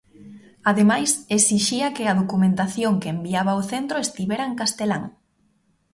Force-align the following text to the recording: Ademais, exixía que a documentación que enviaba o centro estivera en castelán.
Ademais, 0.69 1.11
exixía 1.37 1.87
que 1.95 2.03
a 2.07 2.17
documentación 2.21 2.93
que 3.01 3.13
enviaba 3.15 3.59
o 3.61 3.63
centro 3.71 3.97
estivera 4.05 4.43
en 4.49 4.53
castelán. 4.61 5.03